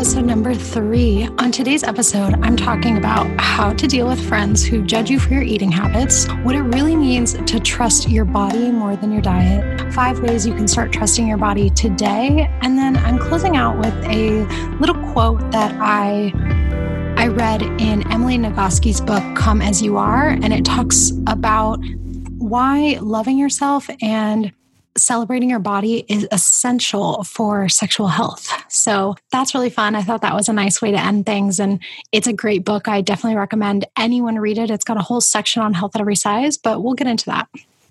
[0.00, 1.28] episode number three.
[1.40, 5.34] On today's episode, I'm talking about how to deal with friends who judge you for
[5.34, 9.92] your eating habits, what it really means to trust your body more than your diet,
[9.92, 13.92] five ways you can start trusting your body today, and then I'm closing out with
[14.06, 14.46] a
[14.78, 16.32] little quote that I
[17.18, 21.78] I read in Emily Nagoski's book, Come As You Are, and it talks about
[22.38, 24.50] why loving yourself and
[24.96, 28.52] celebrating your body is essential for sexual health.
[28.68, 29.94] So that's really fun.
[29.94, 31.60] I thought that was a nice way to end things.
[31.60, 31.80] And
[32.12, 32.88] it's a great book.
[32.88, 34.70] I definitely recommend anyone read it.
[34.70, 37.48] It's got a whole section on health at every size, but we'll get into that.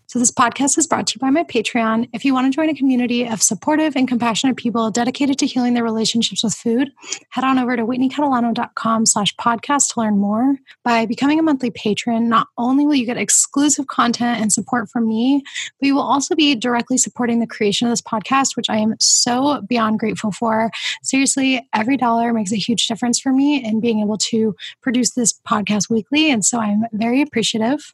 [0.09, 2.09] So, this podcast is brought to you by my Patreon.
[2.13, 5.75] If you want to join a community of supportive and compassionate people dedicated to healing
[5.75, 6.89] their relationships with food,
[7.29, 10.55] head on over to whitneycatalano.com slash podcast to learn more.
[10.83, 15.07] By becoming a monthly patron, not only will you get exclusive content and support from
[15.07, 15.43] me,
[15.79, 18.95] but you will also be directly supporting the creation of this podcast, which I am
[18.99, 20.71] so beyond grateful for.
[21.03, 25.39] Seriously, every dollar makes a huge difference for me in being able to produce this
[25.47, 26.31] podcast weekly.
[26.31, 27.93] And so I'm very appreciative.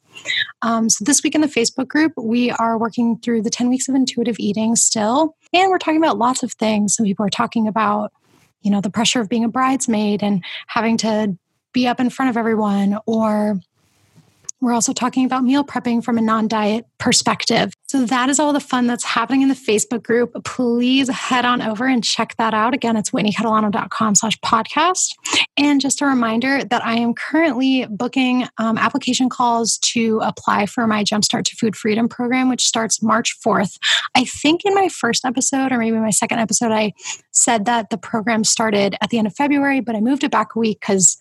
[0.62, 3.68] Um, so, this week in the Facebook group, group, we are working through the 10
[3.68, 5.36] weeks of intuitive eating still.
[5.52, 6.94] And we're talking about lots of things.
[6.94, 8.12] Some people are talking about,
[8.62, 11.36] you know, the pressure of being a bridesmaid and having to
[11.72, 13.60] be up in front of everyone or
[14.60, 17.72] we're also talking about meal prepping from a non diet perspective.
[17.88, 20.32] So, that is all the fun that's happening in the Facebook group.
[20.44, 22.74] Please head on over and check that out.
[22.74, 25.14] Again, it's whitneycatalano.com slash podcast.
[25.58, 30.86] And just a reminder that I am currently booking um, application calls to apply for
[30.86, 33.78] my Jumpstart to Food Freedom program, which starts March 4th.
[34.14, 36.92] I think in my first episode, or maybe my second episode, I
[37.30, 40.54] said that the program started at the end of February, but I moved it back
[40.54, 41.18] a week because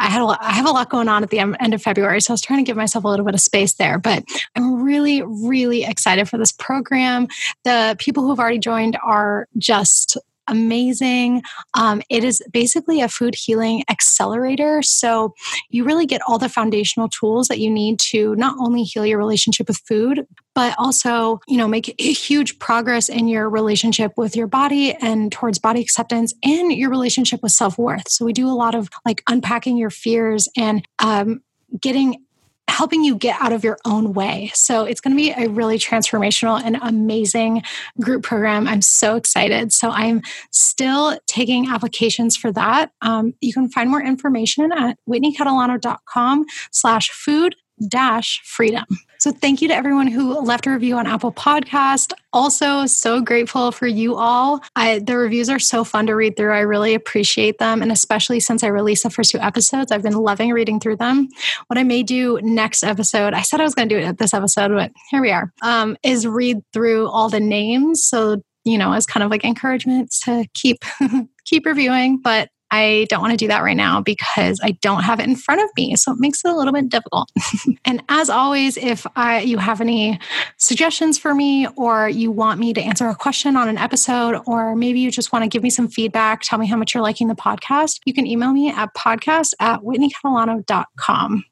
[0.00, 2.20] I had a lot, I have a lot going on at the end of February,
[2.22, 3.98] so I was trying to give myself a little bit of space there.
[3.98, 4.24] But
[4.56, 7.28] I'm really, really excited for this program.
[7.64, 10.16] The people who have already joined are just
[10.50, 11.42] amazing.
[11.74, 14.82] Um, it is basically a food healing accelerator.
[14.82, 15.34] So
[15.70, 19.18] you really get all the foundational tools that you need to not only heal your
[19.18, 24.46] relationship with food, but also, you know, make huge progress in your relationship with your
[24.48, 28.08] body and towards body acceptance and your relationship with self worth.
[28.08, 31.42] So we do a lot of like unpacking your fears and um,
[31.80, 32.24] getting
[32.70, 34.50] helping you get out of your own way.
[34.54, 37.62] So it's going to be a really transformational and amazing
[38.00, 38.66] group program.
[38.66, 39.72] I'm so excited.
[39.72, 42.92] So I'm still taking applications for that.
[43.02, 47.56] Um, you can find more information at whitneycatalano.com slash food
[47.88, 48.84] dash freedom.
[49.18, 52.12] So thank you to everyone who left a review on Apple Podcast.
[52.32, 54.62] Also, so grateful for you all.
[54.76, 56.54] I, the reviews are so fun to read through.
[56.54, 57.82] I really appreciate them.
[57.82, 61.28] And especially since I released the first two episodes, I've been loving reading through them.
[61.66, 64.18] What I may do next episode, I said I was going to do it at
[64.18, 68.02] this episode, but here we are, um, is read through all the names.
[68.02, 70.78] So you know, as kind of like encouragement to keep
[71.44, 72.20] keep reviewing.
[72.20, 75.36] But I don't want to do that right now because I don't have it in
[75.36, 75.96] front of me.
[75.96, 77.30] So it makes it a little bit difficult.
[77.84, 80.18] and as always, if I, you have any
[80.56, 84.76] suggestions for me or you want me to answer a question on an episode, or
[84.76, 87.28] maybe you just want to give me some feedback, tell me how much you're liking
[87.28, 91.44] the podcast, you can email me at podcast at whitneycatalano.com.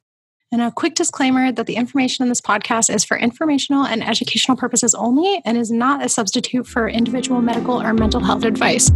[0.50, 4.56] And a quick disclaimer that the information in this podcast is for informational and educational
[4.56, 8.90] purposes only and is not a substitute for individual medical or mental health advice.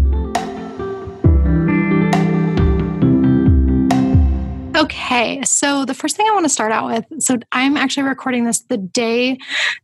[4.82, 8.46] Okay, so the first thing I want to start out with so I'm actually recording
[8.46, 9.38] this the day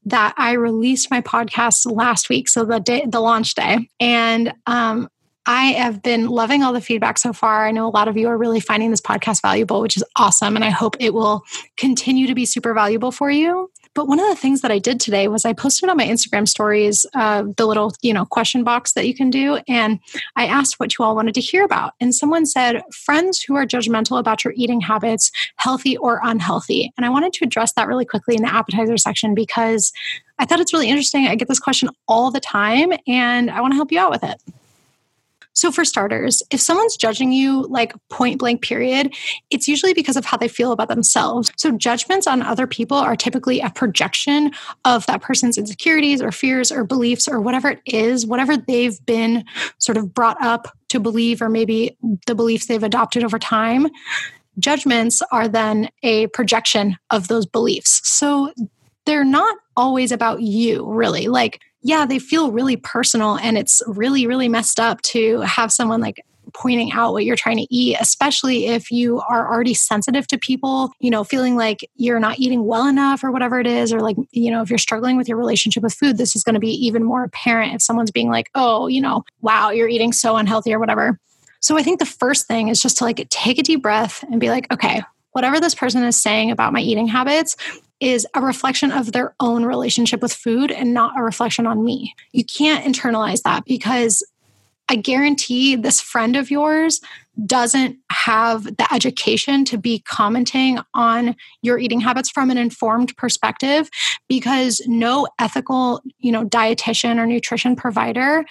[0.06, 3.88] that I released my podcast last week, so the day, the launch day.
[4.00, 5.08] And um,
[5.46, 7.68] I have been loving all the feedback so far.
[7.68, 10.56] I know a lot of you are really finding this podcast valuable, which is awesome.
[10.56, 11.44] And I hope it will
[11.76, 13.70] continue to be super valuable for you.
[13.98, 16.46] But one of the things that I did today was I posted on my Instagram
[16.46, 19.58] stories uh, the little, you know, question box that you can do.
[19.66, 19.98] And
[20.36, 21.94] I asked what you all wanted to hear about.
[21.98, 26.92] And someone said, friends who are judgmental about your eating habits, healthy or unhealthy.
[26.96, 29.92] And I wanted to address that really quickly in the appetizer section because
[30.38, 31.26] I thought it's really interesting.
[31.26, 34.22] I get this question all the time and I want to help you out with
[34.22, 34.40] it.
[35.58, 39.12] So, for starters, if someone's judging you like point blank, period,
[39.50, 41.50] it's usually because of how they feel about themselves.
[41.56, 44.52] So, judgments on other people are typically a projection
[44.84, 49.44] of that person's insecurities or fears or beliefs or whatever it is, whatever they've been
[49.78, 53.88] sort of brought up to believe, or maybe the beliefs they've adopted over time.
[54.60, 58.00] Judgments are then a projection of those beliefs.
[58.04, 58.52] So,
[59.06, 61.26] they're not always about you, really.
[61.26, 66.02] Like, yeah, they feel really personal and it's really, really messed up to have someone
[66.02, 70.36] like pointing out what you're trying to eat, especially if you are already sensitive to
[70.36, 74.00] people, you know, feeling like you're not eating well enough or whatever it is, or
[74.00, 76.60] like, you know, if you're struggling with your relationship with food, this is going to
[76.60, 80.36] be even more apparent if someone's being like, oh, you know, wow, you're eating so
[80.36, 81.18] unhealthy or whatever.
[81.60, 84.38] So I think the first thing is just to like take a deep breath and
[84.38, 85.02] be like, okay,
[85.32, 87.56] whatever this person is saying about my eating habits
[88.00, 92.14] is a reflection of their own relationship with food and not a reflection on me.
[92.32, 94.24] You can't internalize that because
[94.88, 97.00] I guarantee this friend of yours
[97.44, 103.90] doesn't have the education to be commenting on your eating habits from an informed perspective
[104.28, 108.44] because no ethical, you know, dietitian or nutrition provider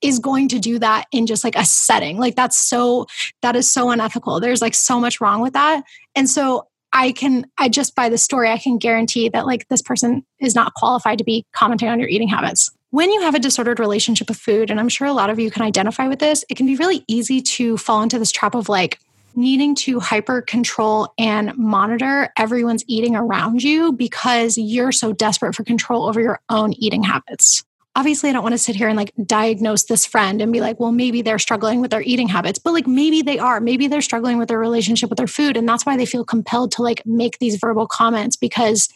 [0.00, 2.18] is going to do that in just like a setting.
[2.18, 3.06] Like that's so
[3.42, 4.38] that is so unethical.
[4.38, 5.82] There's like so much wrong with that.
[6.14, 9.82] And so I can I just by the story I can guarantee that like this
[9.82, 12.70] person is not qualified to be commenting on your eating habits.
[12.90, 15.50] When you have a disordered relationship with food, and I'm sure a lot of you
[15.50, 18.70] can identify with this, it can be really easy to fall into this trap of
[18.70, 18.98] like
[19.34, 25.64] needing to hyper control and monitor everyone's eating around you because you're so desperate for
[25.64, 27.62] control over your own eating habits
[27.98, 30.78] obviously I don't want to sit here and like diagnose this friend and be like,
[30.78, 33.60] well, maybe they're struggling with their eating habits, but like maybe they are.
[33.60, 35.56] Maybe they're struggling with their relationship with their food.
[35.56, 38.88] And that's why they feel compelled to like make these verbal comments because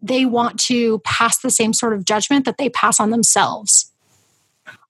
[0.00, 3.92] they want to pass the same sort of judgment that they pass on themselves.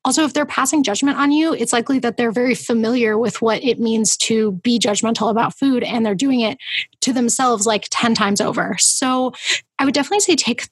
[0.04, 3.64] Also, if they're passing judgment on you, it's likely that they're very familiar with what
[3.64, 6.58] it means to be judgmental about food and they're doing it
[7.00, 8.76] to themselves like 10 times over.
[8.78, 9.32] So
[9.80, 10.68] I would definitely say take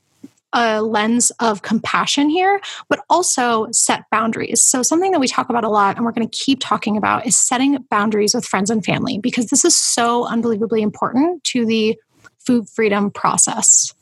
[0.54, 4.62] a lens of compassion here, but also set boundaries.
[4.62, 7.26] So, something that we talk about a lot and we're going to keep talking about
[7.26, 11.98] is setting boundaries with friends and family because this is so unbelievably important to the
[12.38, 13.92] food freedom process.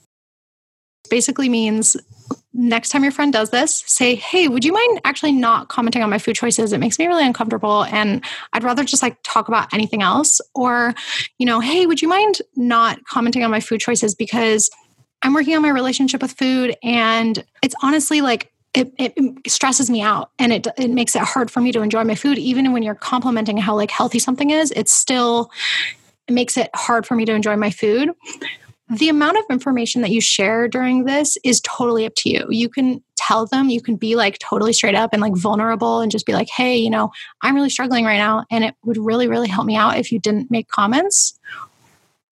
[1.10, 1.96] Basically means
[2.54, 6.10] next time your friend does this, say, Hey, would you mind actually not commenting on
[6.10, 6.72] my food choices?
[6.72, 10.40] It makes me really uncomfortable and I'd rather just like talk about anything else.
[10.54, 10.94] Or,
[11.38, 14.70] you know, Hey, would you mind not commenting on my food choices because
[15.22, 19.12] I'm working on my relationship with food and it's honestly like it, it,
[19.46, 22.38] stresses me out and it it makes it hard for me to enjoy my food
[22.38, 25.50] even when you're complimenting how like healthy something is it's still
[26.26, 28.10] it makes it hard for me to enjoy my food.
[28.88, 32.46] The amount of information that you share during this is totally up to you.
[32.50, 36.10] You can tell them you can be like totally straight up and like vulnerable and
[36.10, 39.28] just be like hey you know i'm really struggling right now and it would really
[39.28, 41.38] really help me out if you didn't make comments.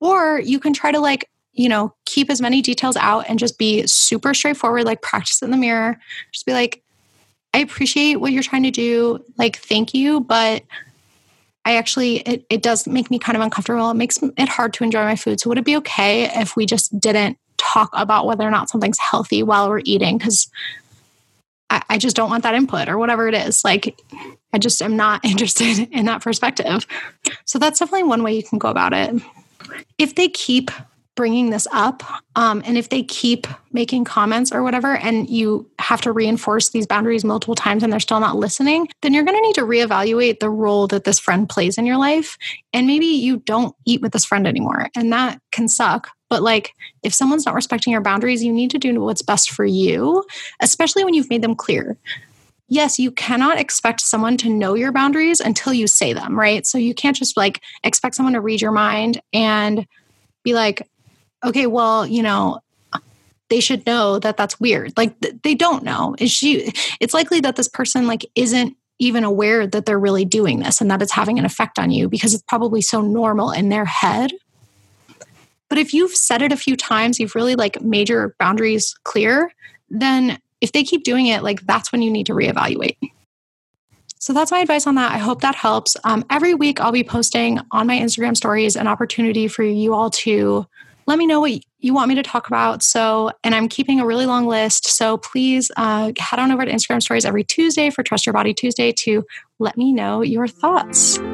[0.00, 1.28] Or you can try to like
[1.60, 5.50] you know, keep as many details out and just be super straightforward, like practice in
[5.50, 6.00] the mirror.
[6.32, 6.82] Just be like,
[7.52, 9.22] I appreciate what you're trying to do.
[9.36, 10.20] Like, thank you.
[10.20, 10.62] But
[11.66, 13.90] I actually, it, it does make me kind of uncomfortable.
[13.90, 15.38] It makes it hard to enjoy my food.
[15.38, 18.98] So, would it be okay if we just didn't talk about whether or not something's
[18.98, 20.16] healthy while we're eating?
[20.16, 20.48] Because
[21.68, 23.62] I, I just don't want that input or whatever it is.
[23.66, 24.00] Like,
[24.54, 26.86] I just am not interested in that perspective.
[27.44, 29.22] So, that's definitely one way you can go about it.
[29.98, 30.70] If they keep
[31.20, 32.02] bringing this up
[32.34, 36.86] um, and if they keep making comments or whatever and you have to reinforce these
[36.86, 40.40] boundaries multiple times and they're still not listening then you're going to need to reevaluate
[40.40, 42.38] the role that this friend plays in your life.
[42.72, 46.08] And maybe you don't eat with this friend anymore and that can suck.
[46.30, 46.72] But like
[47.02, 50.24] if someone's not respecting your boundaries you need to do what's best for you
[50.62, 51.98] especially when you've made them clear.
[52.68, 56.66] Yes, you cannot expect someone to know your boundaries until you say them, right?
[56.66, 59.86] So you can't just like expect someone to read your mind and
[60.42, 60.88] be like,
[61.44, 62.60] okay, well, you know,
[63.48, 64.92] they should know that that's weird.
[64.96, 66.14] Like they don't know.
[66.18, 70.60] Is she it's likely that this person like isn't even aware that they're really doing
[70.60, 73.70] this and that it's having an effect on you because it's probably so normal in
[73.70, 74.30] their head.
[75.68, 79.52] But if you've said it a few times, you've really like made your boundaries clear,
[79.88, 82.98] then if they keep doing it, like that's when you need to reevaluate.
[84.18, 85.12] So that's my advice on that.
[85.12, 85.96] I hope that helps.
[86.04, 90.10] Um, every week, I'll be posting on my Instagram stories an opportunity for you all
[90.10, 90.66] to
[91.10, 91.50] let me know what
[91.80, 92.84] you want me to talk about.
[92.84, 94.86] So, and I'm keeping a really long list.
[94.86, 98.54] So please uh, head on over to Instagram stories every Tuesday for Trust Your Body
[98.54, 99.26] Tuesday to
[99.58, 101.18] let me know your thoughts.
[101.18, 101.24] All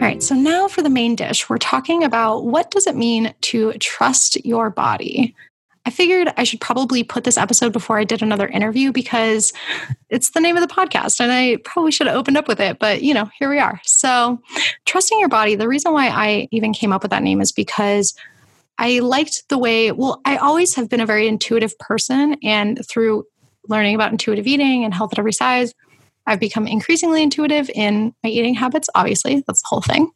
[0.00, 3.72] right, so now for the main dish, we're talking about what does it mean to
[3.74, 5.34] trust your body?
[5.86, 9.52] I figured I should probably put this episode before I did another interview because
[10.08, 12.78] it's the name of the podcast and I probably should have opened up with it,
[12.78, 13.80] but you know, here we are.
[13.84, 14.40] So,
[14.86, 18.14] trusting your body, the reason why I even came up with that name is because
[18.78, 22.36] I liked the way, well, I always have been a very intuitive person.
[22.42, 23.24] And through
[23.68, 25.74] learning about intuitive eating and health at every size,
[26.26, 28.88] I've become increasingly intuitive in my eating habits.
[28.94, 30.10] Obviously, that's the whole thing.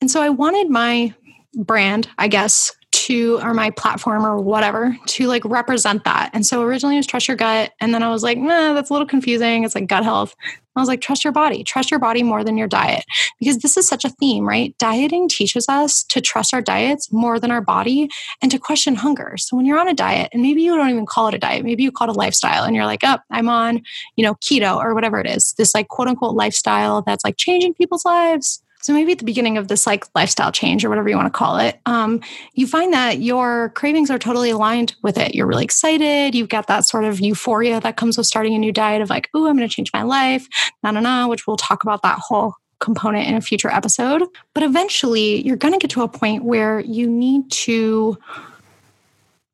[0.00, 1.14] And so I wanted my
[1.54, 2.72] brand, I guess,
[3.06, 6.30] to or my platform or whatever to like represent that.
[6.32, 7.72] And so originally it was trust your gut.
[7.80, 9.64] And then I was like, nah, that's a little confusing.
[9.64, 10.34] It's like gut health.
[10.74, 13.04] I was like, trust your body, trust your body more than your diet.
[13.38, 14.74] Because this is such a theme, right?
[14.78, 18.08] Dieting teaches us to trust our diets more than our body
[18.40, 19.34] and to question hunger.
[19.36, 21.64] So when you're on a diet, and maybe you don't even call it a diet,
[21.64, 23.82] maybe you call it a lifestyle, and you're like, oh, I'm on,
[24.16, 27.74] you know, keto or whatever it is, this like quote unquote lifestyle that's like changing
[27.74, 31.16] people's lives so maybe at the beginning of this like lifestyle change or whatever you
[31.16, 32.20] want to call it, um,
[32.54, 35.34] you find that your cravings are totally aligned with it.
[35.34, 36.34] You're really excited.
[36.34, 39.28] You've got that sort of euphoria that comes with starting a new diet of like,
[39.34, 40.48] oh, I'm going to change my life,
[40.82, 44.24] na na na, which we'll talk about that whole component in a future episode.
[44.52, 48.18] But eventually, you're going to get to a point where you need to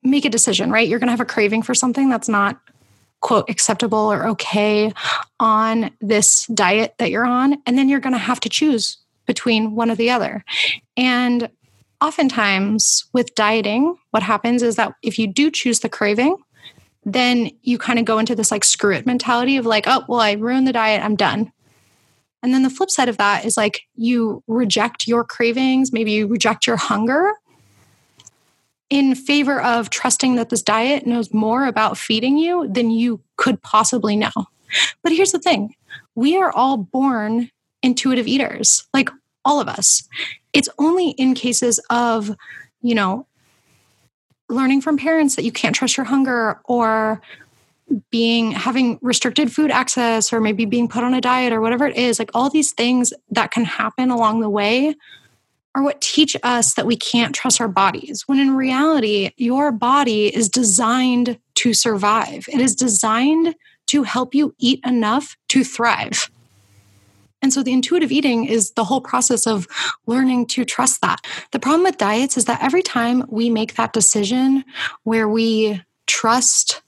[0.03, 0.89] make a decision, right?
[0.89, 2.59] You're going to have a craving for something that's not
[3.21, 4.93] quote acceptable or okay
[5.41, 8.97] on this diet that you're on and then you're going to have to choose
[9.29, 10.45] between one or the other.
[10.97, 11.49] And
[12.01, 16.37] oftentimes with dieting, what happens is that if you do choose the craving,
[17.05, 20.21] then you kind of go into this like screw it mentality of like, oh, well,
[20.21, 21.53] I ruined the diet, I'm done.
[22.43, 26.27] And then the flip side of that is like you reject your cravings, maybe you
[26.27, 27.33] reject your hunger
[28.91, 33.63] in favor of trusting that this diet knows more about feeding you than you could
[33.63, 34.31] possibly know.
[35.03, 35.75] But here's the thing
[36.15, 37.51] we are all born
[37.83, 39.11] intuitive eaters, like
[39.45, 40.07] all of us.
[40.53, 42.35] It's only in cases of,
[42.83, 43.27] you know,
[44.49, 47.21] learning from parents that you can't trust your hunger or
[48.11, 51.97] being having restricted food access or maybe being put on a diet or whatever it
[51.97, 54.95] is like all these things that can happen along the way
[55.75, 60.35] are what teach us that we can't trust our bodies when in reality your body
[60.35, 63.55] is designed to survive it is designed
[63.87, 66.31] to help you eat enough to thrive
[67.43, 69.67] and so the intuitive eating is the whole process of
[70.07, 71.21] learning to trust that.
[71.53, 74.65] The problem with diets is that every time we make that decision
[75.05, 76.83] where we trust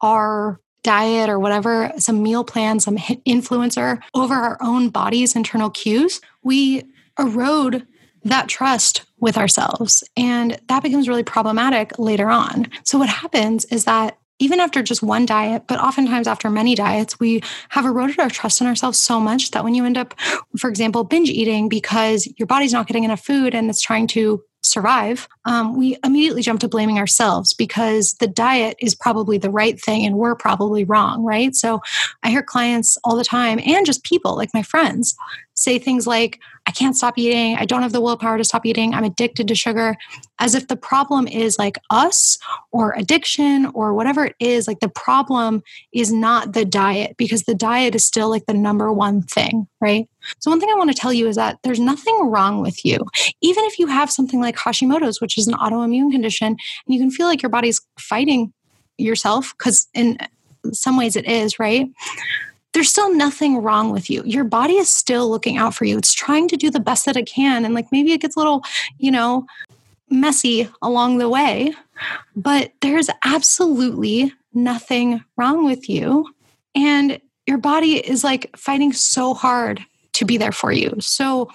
[0.00, 6.20] our diet or whatever, some meal plan, some influencer over our own body's internal cues,
[6.42, 6.84] we
[7.18, 7.86] erode
[8.24, 10.04] that trust with ourselves.
[10.16, 12.68] And that becomes really problematic later on.
[12.84, 17.18] So, what happens is that even after just one diet, but oftentimes after many diets,
[17.18, 20.14] we have eroded our trust in ourselves so much that when you end up,
[20.58, 24.42] for example, binge eating because your body's not getting enough food and it's trying to
[24.62, 29.80] survive, um, we immediately jump to blaming ourselves because the diet is probably the right
[29.80, 31.54] thing and we're probably wrong, right?
[31.54, 31.80] So
[32.22, 35.16] I hear clients all the time and just people like my friends
[35.56, 37.56] say things like, I can't stop eating.
[37.56, 38.92] I don't have the willpower to stop eating.
[38.92, 39.96] I'm addicted to sugar,
[40.38, 42.38] as if the problem is like us
[42.72, 44.68] or addiction or whatever it is.
[44.68, 48.92] Like the problem is not the diet because the diet is still like the number
[48.92, 50.08] one thing, right?
[50.40, 52.98] So, one thing I want to tell you is that there's nothing wrong with you.
[53.40, 56.58] Even if you have something like Hashimoto's, which is an autoimmune condition, and
[56.94, 58.52] you can feel like your body's fighting
[58.98, 60.18] yourself, because in
[60.72, 61.88] some ways it is, right?
[62.76, 64.22] There's still nothing wrong with you.
[64.26, 65.96] Your body is still looking out for you.
[65.96, 67.64] It's trying to do the best that it can.
[67.64, 68.64] And like maybe it gets a little,
[68.98, 69.46] you know,
[70.10, 71.72] messy along the way,
[72.36, 76.26] but there's absolutely nothing wrong with you.
[76.74, 80.96] And your body is like fighting so hard to be there for you.
[81.00, 81.50] So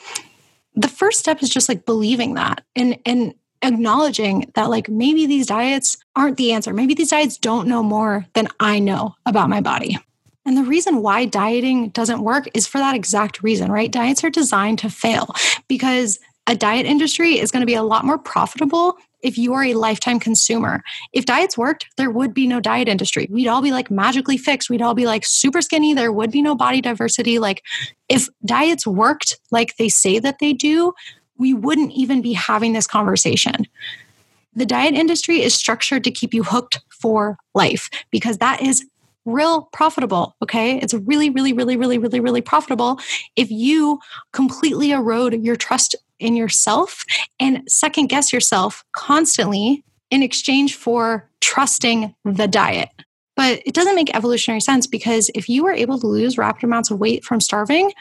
[0.73, 5.45] the first step is just like believing that and and acknowledging that like maybe these
[5.45, 6.73] diets aren't the answer.
[6.73, 9.99] Maybe these diets don't know more than I know about my body.
[10.45, 13.91] And the reason why dieting doesn't work is for that exact reason, right?
[13.91, 15.33] Diets are designed to fail
[15.67, 19.63] because a diet industry is going to be a lot more profitable if you are
[19.63, 20.81] a lifetime consumer.
[21.13, 23.27] If diets worked, there would be no diet industry.
[23.29, 24.69] We'd all be like magically fixed.
[24.69, 25.93] We'd all be like super skinny.
[25.93, 27.38] There would be no body diversity.
[27.38, 27.63] Like,
[28.10, 30.93] if diets worked like they say that they do,
[31.38, 33.67] we wouldn't even be having this conversation.
[34.53, 38.86] The diet industry is structured to keep you hooked for life because that is
[39.25, 40.35] real profitable.
[40.41, 40.79] Okay.
[40.79, 42.99] It's really, really, really, really, really, really profitable
[43.35, 43.99] if you
[44.33, 47.03] completely erode your trust in yourself
[47.39, 52.89] and second guess yourself constantly in exchange for trusting the diet.
[53.35, 56.91] But it doesn't make evolutionary sense because if you were able to lose rapid amounts
[56.91, 57.91] of weight from starving,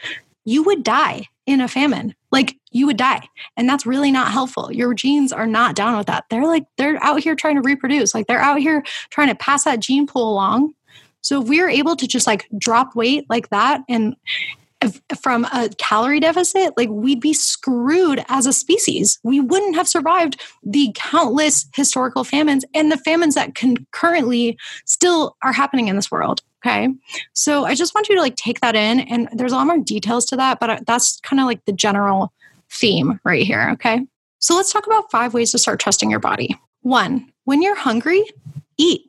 [0.44, 2.14] you would die in a famine.
[2.30, 3.28] Like you would die.
[3.56, 4.70] And that's really not helpful.
[4.72, 6.24] Your genes are not down with that.
[6.30, 8.14] They're like, they're out here trying to reproduce.
[8.14, 10.74] Like they're out here trying to pass that gene pool along
[11.20, 14.16] so if we are able to just like drop weight like that and
[15.20, 19.18] from a calorie deficit, like we'd be screwed as a species.
[19.22, 25.36] We wouldn't have survived the countless historical famines and the famines that can currently still
[25.42, 26.42] are happening in this world.
[26.64, 26.88] Okay.
[27.32, 29.00] So I just want you to like take that in.
[29.00, 31.72] And there's a lot more details to that, but uh, that's kind of like the
[31.72, 32.32] general
[32.70, 33.70] theme right here.
[33.72, 34.00] Okay.
[34.38, 36.56] So let's talk about five ways to start trusting your body.
[36.82, 38.24] One, when you're hungry,
[38.78, 39.02] eat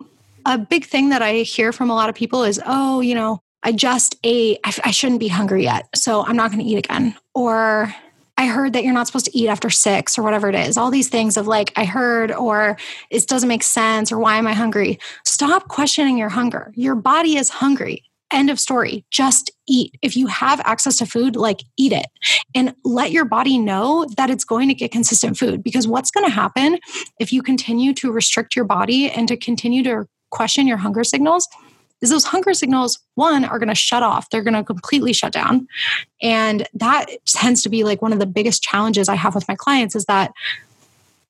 [0.46, 3.40] a big thing that I hear from a lot of people is, oh, you know,
[3.64, 5.88] I just ate, I, shouldn't be hungry yet.
[5.96, 7.16] So I'm not going to eat again.
[7.36, 7.94] Or
[8.38, 10.78] I heard that you're not supposed to eat after six or whatever it is.
[10.78, 12.78] All these things of like, I heard, or
[13.12, 15.00] it doesn't make sense, or why am I hungry?
[15.26, 16.74] Stop questioning your hunger.
[16.76, 18.04] Your body is hungry.
[18.32, 19.06] End of story.
[19.12, 19.96] Just eat.
[20.02, 22.08] If you have access to food, like eat it
[22.56, 25.62] and let your body know that it's going to get consistent food.
[25.62, 26.80] Because what's going to happen
[27.20, 31.48] if you continue to restrict your body and to continue to question your hunger signals
[32.02, 35.32] is those hunger signals one are going to shut off they're going to completely shut
[35.32, 35.68] down.
[36.22, 39.56] And that tends to be like one of the biggest challenges i have with my
[39.56, 40.32] clients is that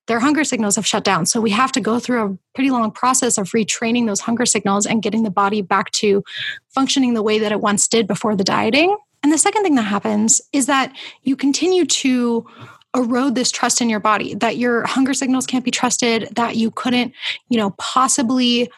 [0.07, 1.25] their hunger signals have shut down.
[1.25, 4.85] So we have to go through a pretty long process of retraining those hunger signals
[4.85, 6.23] and getting the body back to
[6.69, 8.97] functioning the way that it once did before the dieting.
[9.23, 10.93] And the second thing that happens is that
[11.23, 12.45] you continue to
[12.93, 16.69] erode this trust in your body that your hunger signals can't be trusted that you
[16.69, 17.13] couldn't
[17.47, 18.69] you know possibly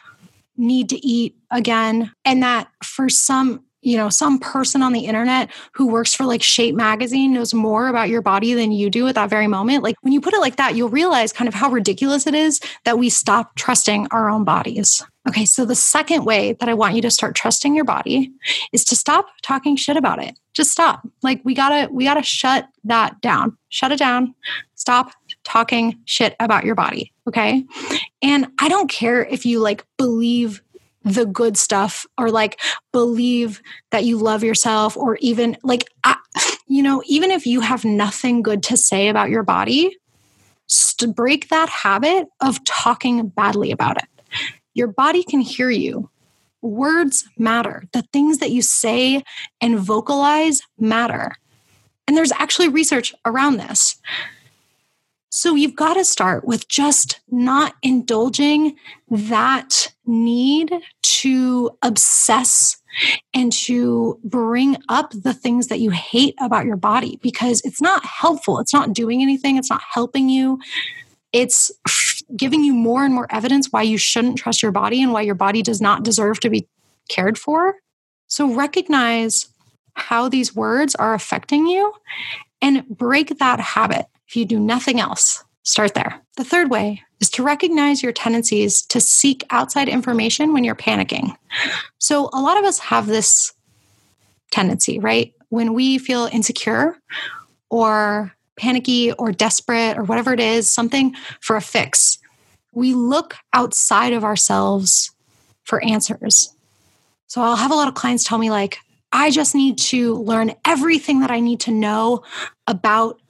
[0.56, 2.12] need to eat again.
[2.24, 6.42] And that for some you know some person on the internet who works for like
[6.42, 9.84] shape magazine knows more about your body than you do at that very moment.
[9.84, 12.60] Like when you put it like that you'll realize kind of how ridiculous it is
[12.84, 15.04] that we stop trusting our own bodies.
[15.28, 18.32] Okay so the second way that i want you to start trusting your body
[18.72, 20.38] is to stop talking shit about it.
[20.54, 21.06] Just stop.
[21.22, 23.56] Like we gotta we gotta shut that down.
[23.68, 24.34] Shut it down.
[24.74, 25.12] Stop
[25.44, 27.64] talking shit about your body okay?
[28.22, 30.62] And i don't care if you like believe
[31.04, 32.60] the good stuff or like
[32.92, 33.60] believe
[33.90, 36.16] that you love yourself or even like I,
[36.66, 39.96] you know even if you have nothing good to say about your body
[40.66, 44.48] st- break that habit of talking badly about it.
[44.74, 46.10] Your body can hear you.
[46.62, 47.84] Words matter.
[47.92, 49.22] The things that you say
[49.60, 51.32] and vocalize matter.
[52.06, 53.96] And there's actually research around this
[55.36, 58.76] so you've got to start with just not indulging
[59.10, 60.72] that need
[61.02, 62.76] to obsess
[63.34, 68.04] and to bring up the things that you hate about your body because it's not
[68.04, 68.60] helpful.
[68.60, 70.60] It's not doing anything, it's not helping you.
[71.32, 71.72] It's
[72.36, 75.34] giving you more and more evidence why you shouldn't trust your body and why your
[75.34, 76.68] body does not deserve to be
[77.08, 77.74] cared for.
[78.28, 79.48] So recognize
[79.94, 81.92] how these words are affecting you
[82.62, 84.06] and break that habit.
[84.34, 86.20] If you do nothing else, start there.
[86.36, 91.36] The third way is to recognize your tendencies to seek outside information when you're panicking.
[91.98, 93.54] So, a lot of us have this
[94.50, 95.32] tendency, right?
[95.50, 96.96] When we feel insecure
[97.70, 102.18] or panicky or desperate or whatever it is, something for a fix,
[102.72, 105.12] we look outside of ourselves
[105.62, 106.52] for answers.
[107.28, 108.78] So, I'll have a lot of clients tell me, like,
[109.12, 112.24] I just need to learn everything that I need to know
[112.66, 113.20] about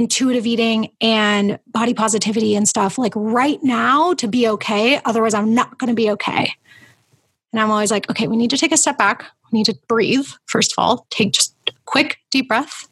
[0.00, 4.98] intuitive eating and body positivity and stuff like right now to be okay.
[5.04, 6.54] Otherwise, I'm not going to be okay.
[7.52, 9.26] And I'm always like, okay, we need to take a step back.
[9.52, 12.88] We need to breathe, first of all, take just a quick deep breath.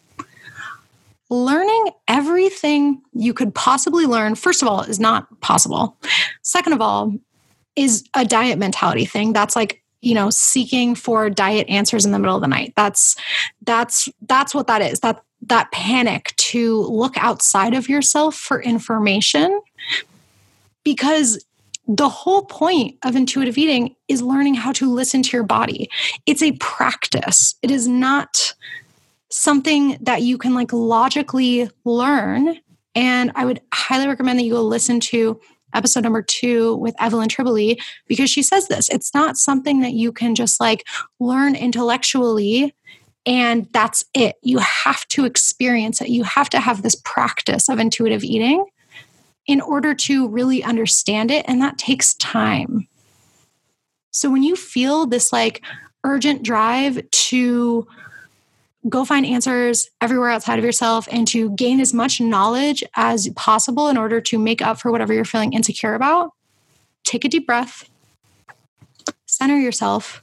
[1.31, 5.97] Learning everything you could possibly learn, first of all, is not possible.
[6.43, 7.15] Second of all,
[7.75, 9.33] is a diet mentality thing.
[9.33, 13.17] That's like you know seeking for diet answers in the middle of the night that's
[13.63, 19.61] that's that's what that is that that panic to look outside of yourself for information
[20.85, 21.45] because
[21.87, 25.89] the whole point of intuitive eating is learning how to listen to your body.
[26.27, 27.55] It's a practice.
[27.63, 28.55] It is not
[29.31, 32.59] something that you can like logically learn.
[32.95, 35.41] And I would highly recommend that you go listen to
[35.75, 38.89] episode number two with Evelyn Tribole because she says this.
[38.89, 40.87] It's not something that you can just like
[41.21, 42.75] learn intellectually
[43.27, 44.37] and that's it.
[44.43, 46.09] You have to experience it.
[46.09, 48.65] You have to have this practice of intuitive eating
[49.47, 51.45] in order to really understand it.
[51.49, 52.87] And that takes time.
[54.11, 55.63] So when you feel this like
[56.05, 57.87] urgent drive to
[58.89, 63.89] go find answers everywhere outside of yourself and to gain as much knowledge as possible
[63.89, 66.33] in order to make up for whatever you're feeling insecure about,
[67.05, 67.89] take a deep breath,
[69.27, 70.23] center yourself,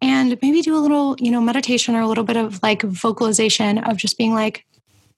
[0.00, 3.78] and maybe do a little, you know, meditation or a little bit of like vocalization
[3.78, 4.64] of just being like,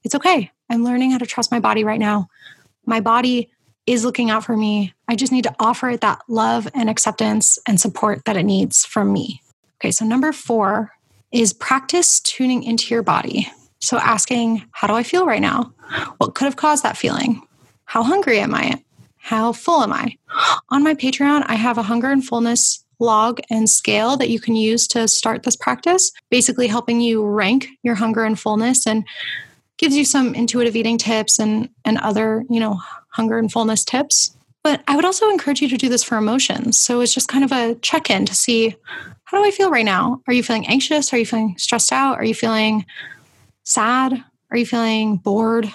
[0.04, 0.50] it's okay.
[0.70, 2.28] I'm learning how to trust my body right now.
[2.86, 3.50] My body
[3.86, 4.94] is looking out for me.
[5.08, 8.84] I just need to offer it that love and acceptance and support that it needs
[8.84, 9.42] from me.
[9.80, 10.92] Okay, so number four
[11.32, 13.48] is practice tuning into your body.
[13.80, 15.72] So asking, how do I feel right now?
[16.18, 17.42] What could have caused that feeling?
[17.84, 18.82] How hungry am I?
[19.16, 20.16] How full am I?
[20.70, 24.54] On my Patreon, I have a hunger and fullness log and scale that you can
[24.54, 29.04] use to start this practice, basically helping you rank your hunger and fullness and
[29.78, 34.36] gives you some intuitive eating tips and and other, you know, hunger and fullness tips.
[34.62, 36.78] But I would also encourage you to do this for emotions.
[36.78, 38.76] So it's just kind of a check-in to see
[39.24, 40.20] how do I feel right now?
[40.26, 41.12] Are you feeling anxious?
[41.12, 42.18] Are you feeling stressed out?
[42.18, 42.84] Are you feeling
[43.62, 44.24] sad?
[44.50, 45.72] Are you feeling bored?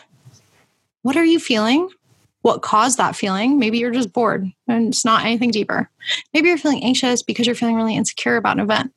[1.01, 1.89] What are you feeling?
[2.45, 3.57] What caused that feeling?
[3.57, 5.89] Maybe you're just bored and it's not anything deeper.
[6.31, 8.93] Maybe you're feeling anxious because you're feeling really insecure about an event.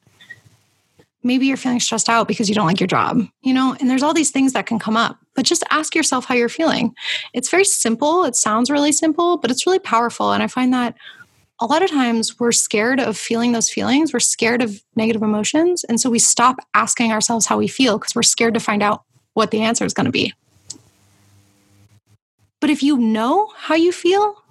[1.22, 4.02] Maybe you're feeling stressed out because you don't like your job, you know, and there's
[4.02, 5.16] all these things that can come up.
[5.34, 6.94] But just ask yourself how you're feeling.
[7.32, 8.26] It's very simple.
[8.26, 10.32] It sounds really simple, but it's really powerful.
[10.32, 10.94] And I find that
[11.58, 14.12] a lot of times we're scared of feeling those feelings.
[14.12, 15.84] We're scared of negative emotions.
[15.84, 19.04] And so we stop asking ourselves how we feel because we're scared to find out
[19.32, 20.34] what the answer is going to be.
[22.60, 24.42] But if you know how you feel,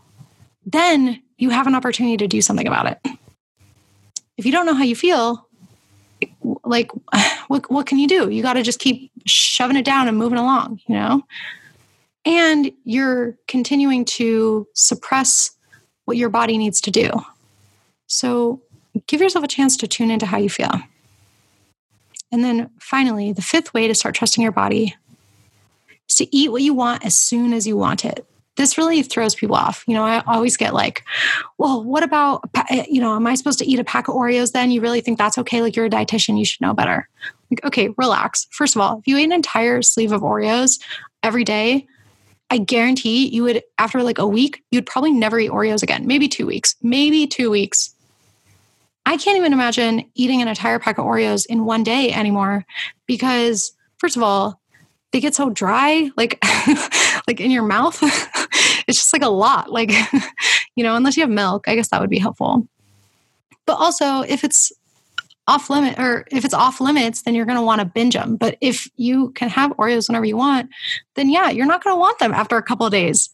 [0.65, 3.19] then you have an opportunity to do something about it.
[4.37, 5.47] If you don't know how you feel,
[6.63, 6.91] like
[7.47, 8.29] what what can you do?
[8.29, 11.23] You got to just keep shoving it down and moving along, you know?
[12.25, 15.51] And you're continuing to suppress
[16.05, 17.09] what your body needs to do.
[18.07, 18.61] So
[19.07, 20.71] give yourself a chance to tune into how you feel.
[22.31, 24.95] And then finally, the fifth way to start trusting your body
[26.09, 28.25] is to eat what you want as soon as you want it.
[28.55, 29.83] This really throws people off.
[29.87, 31.03] You know, I always get like,
[31.59, 34.51] well, what about, eh, you know, am I supposed to eat a pack of Oreos
[34.51, 34.71] then?
[34.71, 35.61] You really think that's okay?
[35.61, 37.07] Like you're a dietitian, you should know better.
[37.51, 38.47] Like, okay, relax.
[38.49, 40.81] First of all, if you ate an entire sleeve of Oreos
[41.21, 41.85] every day,
[42.49, 46.07] I guarantee you would, after like a week, you'd probably never eat Oreos again.
[46.07, 47.93] Maybe two weeks, maybe two weeks.
[49.05, 52.65] I can't even imagine eating an entire pack of Oreos in one day anymore
[53.05, 54.59] because, first of all,
[55.11, 56.37] they get so dry, like,
[57.27, 57.97] like in your mouth.
[58.87, 59.71] it's just like a lot.
[59.71, 59.91] Like,
[60.75, 62.67] you know, unless you have milk, I guess that would be helpful.
[63.65, 64.71] But also, if it's
[65.47, 68.35] off limit or if it's off limits then you're going to want to binge them
[68.35, 70.69] but if you can have oreos whenever you want
[71.15, 73.29] then yeah you're not going to want them after a couple of days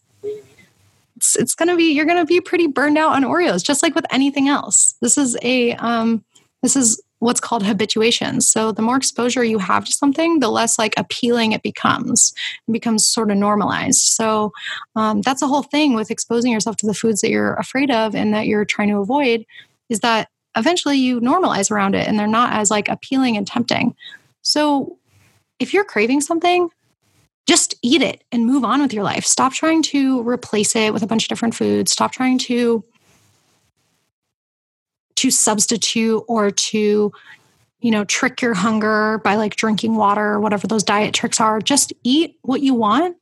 [1.16, 3.82] it's, it's going to be you're going to be pretty burned out on oreos just
[3.82, 6.24] like with anything else this is a um
[6.62, 10.78] this is what's called habituation so the more exposure you have to something the less
[10.78, 12.32] like appealing it becomes
[12.68, 14.52] it becomes sort of normalized so
[14.96, 18.14] um, that's the whole thing with exposing yourself to the foods that you're afraid of
[18.14, 19.44] and that you're trying to avoid
[19.88, 23.94] is that eventually you normalize around it and they're not as like appealing and tempting.
[24.42, 24.98] So
[25.58, 26.70] if you're craving something,
[27.46, 29.24] just eat it and move on with your life.
[29.24, 31.92] Stop trying to replace it with a bunch of different foods.
[31.92, 32.84] Stop trying to
[35.24, 37.10] to substitute or to
[37.80, 41.60] you know trick your hunger by like drinking water or whatever those diet tricks are.
[41.60, 43.16] Just eat what you want,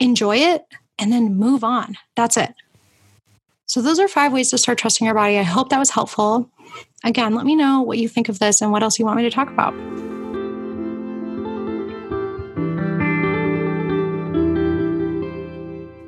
[0.00, 0.64] enjoy it
[0.98, 1.96] and then move on.
[2.16, 2.52] That's it.
[3.66, 5.38] So, those are five ways to start trusting your body.
[5.38, 6.50] I hope that was helpful.
[7.04, 9.22] Again, let me know what you think of this and what else you want me
[9.22, 9.72] to talk about.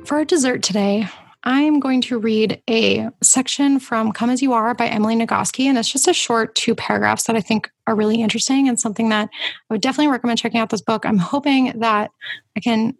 [0.05, 1.07] For our dessert today,
[1.45, 5.65] I'm going to read a section from Come As You Are by Emily Nagoski.
[5.65, 9.09] And it's just a short two paragraphs that I think are really interesting and something
[9.09, 9.29] that
[9.69, 11.05] I would definitely recommend checking out this book.
[11.05, 12.11] I'm hoping that
[12.55, 12.95] I can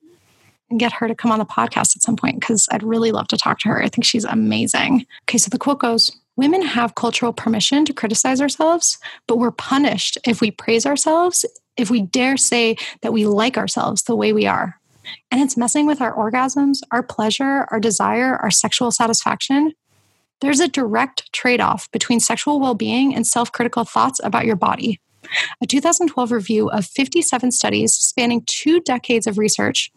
[0.76, 3.38] get her to come on the podcast at some point because I'd really love to
[3.38, 3.82] talk to her.
[3.82, 5.06] I think she's amazing.
[5.24, 10.18] Okay, so the quote goes Women have cultural permission to criticize ourselves, but we're punished
[10.26, 11.46] if we praise ourselves,
[11.78, 14.80] if we dare say that we like ourselves the way we are.
[15.32, 19.74] And it's messing with our orgasms, our pleasure, our desire, our sexual satisfaction.
[20.42, 24.56] There's a direct trade off between sexual well being and self critical thoughts about your
[24.56, 25.00] body.
[25.62, 29.92] A 2012 review of 57 studies spanning two decades of research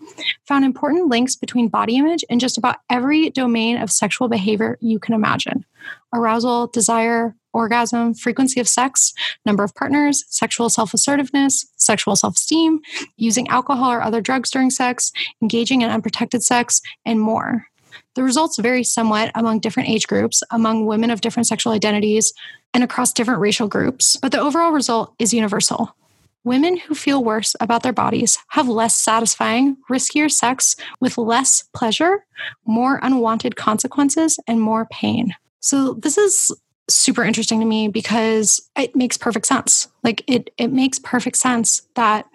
[0.47, 4.99] found important links between body image and just about every domain of sexual behavior you
[4.99, 5.65] can imagine
[6.13, 9.13] arousal, desire, orgasm, frequency of sex,
[9.45, 12.81] number of partners, sexual self assertiveness, sexual self esteem,
[13.17, 15.11] using alcohol or other drugs during sex,
[15.43, 17.67] engaging in unprotected sex, and more.
[18.15, 22.33] The results vary somewhat among different age groups, among women of different sexual identities,
[22.75, 25.97] and across different racial groups, but the overall result is universal.
[26.45, 32.25] Women who feel worse about their bodies have less satisfying, riskier sex with less pleasure,
[32.65, 35.35] more unwanted consequences, and more pain.
[35.59, 36.53] So, this is
[36.89, 39.89] super interesting to me because it makes perfect sense.
[40.03, 42.27] Like, it, it makes perfect sense that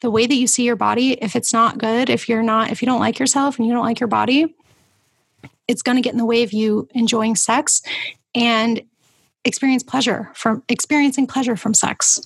[0.00, 2.82] the way that you see your body, if it's not good, if you're not, if
[2.82, 4.54] you don't like yourself and you don't like your body,
[5.66, 7.82] it's going to get in the way of you enjoying sex
[8.34, 8.82] and
[9.44, 12.20] experience pleasure from experiencing pleasure from sex.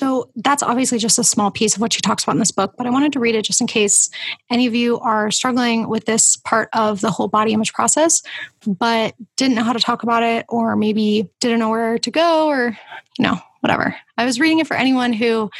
[0.00, 2.72] So that's obviously just a small piece of what she talks about in this book,
[2.78, 4.08] but I wanted to read it just in case
[4.50, 8.22] any of you are struggling with this part of the whole body image process,
[8.66, 12.46] but didn't know how to talk about it, or maybe didn't know where to go,
[12.46, 12.78] or,
[13.18, 13.94] you know, whatever.
[14.16, 15.50] I was reading it for anyone who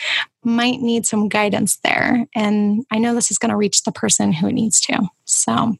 [0.42, 2.26] might need some guidance there.
[2.34, 5.02] And I know this is going to reach the person who needs to.
[5.26, 5.76] So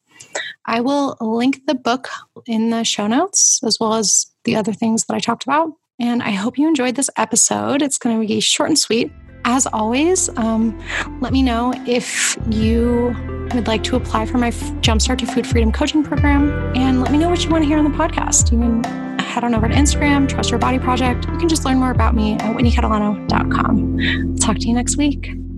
[0.67, 2.11] I will link the book
[2.47, 5.73] in the show notes as well as the other things that I talked about.
[6.01, 7.83] And I hope you enjoyed this episode.
[7.83, 9.13] It's going to be short and sweet.
[9.45, 10.79] As always, um,
[11.21, 13.15] let me know if you
[13.55, 17.19] would like to apply for my Jumpstart to Food Freedom coaching program and let me
[17.19, 18.53] know what you want to hear on the podcast.
[18.53, 18.85] You can
[19.19, 21.27] head on over to Instagram, Trust Your Body Project.
[21.27, 24.37] You can just learn more about me at whitneycatalano.com.
[24.37, 25.50] Talk to you next week.